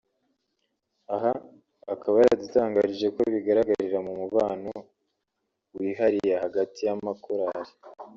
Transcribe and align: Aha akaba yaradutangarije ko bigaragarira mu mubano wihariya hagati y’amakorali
Aha 1.15 1.31
akaba 1.93 2.15
yaradutangarije 2.21 3.07
ko 3.15 3.19
bigaragarira 3.33 3.97
mu 4.05 4.13
mubano 4.21 4.73
wihariya 5.75 6.35
hagati 6.45 6.79
y’amakorali 6.87 7.71